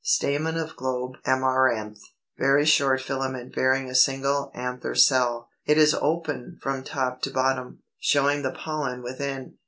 299. 0.19 0.55
Stamen 0.63 0.67
of 0.71 0.75
Globe 0.75 1.15
Amaranth; 1.27 1.99
very 2.35 2.65
short 2.65 3.01
filament 3.01 3.53
bearing 3.53 3.87
a 3.87 3.93
single 3.93 4.49
anther 4.55 4.95
cell; 4.95 5.47
it 5.67 5.77
is 5.77 5.93
open 5.93 6.57
from 6.59 6.83
top 6.83 7.21
to 7.21 7.29
bottom, 7.29 7.83
showing 7.99 8.41
the 8.41 8.49
pollen 8.49 9.03
within. 9.03 9.57